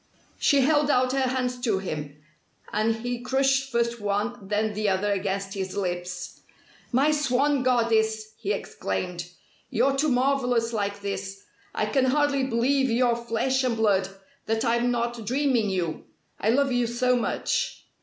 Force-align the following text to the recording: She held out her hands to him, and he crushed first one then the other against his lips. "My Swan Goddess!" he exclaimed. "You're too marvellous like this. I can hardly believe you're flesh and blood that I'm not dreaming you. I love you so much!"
She 0.39 0.61
held 0.61 0.89
out 0.89 1.11
her 1.11 1.27
hands 1.27 1.59
to 1.61 1.77
him, 1.77 2.23
and 2.73 2.95
he 2.95 3.21
crushed 3.21 3.71
first 3.71 3.99
one 4.01 4.35
then 4.47 4.73
the 4.73 4.89
other 4.89 5.11
against 5.11 5.53
his 5.53 5.77
lips. 5.77 6.39
"My 6.91 7.11
Swan 7.11 7.61
Goddess!" 7.61 8.33
he 8.39 8.51
exclaimed. 8.51 9.27
"You're 9.69 9.95
too 9.95 10.09
marvellous 10.09 10.73
like 10.73 11.01
this. 11.01 11.43
I 11.75 11.85
can 11.85 12.05
hardly 12.05 12.41
believe 12.43 12.89
you're 12.89 13.15
flesh 13.15 13.63
and 13.63 13.77
blood 13.77 14.09
that 14.47 14.65
I'm 14.65 14.89
not 14.89 15.23
dreaming 15.23 15.69
you. 15.69 16.05
I 16.39 16.49
love 16.49 16.71
you 16.71 16.87
so 16.87 17.15
much!" 17.15 17.85